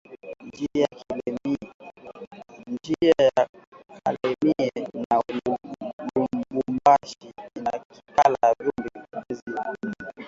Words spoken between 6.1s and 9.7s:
lubumbashi inaikalaka vumbi mwezi wa